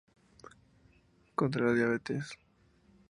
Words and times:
Contra 1.35 1.63
la 1.67 1.73
diabetes. 1.75 2.33